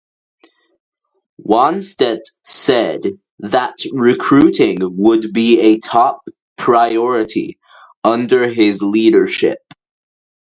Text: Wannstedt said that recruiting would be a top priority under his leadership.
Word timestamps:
Wannstedt 1.47 2.21
said 2.43 3.01
that 3.37 3.75
recruiting 3.93 4.79
would 4.97 5.31
be 5.31 5.59
a 5.59 5.77
top 5.77 6.23
priority 6.57 7.59
under 8.03 8.47
his 8.49 8.81
leadership. 8.81 9.59